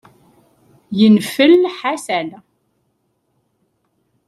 [0.97, 2.29] Yenfel Ḥasan.